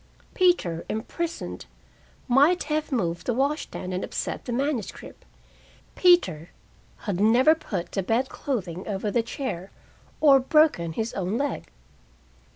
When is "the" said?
3.27-3.35, 4.45-4.51, 7.91-8.01, 9.11-9.21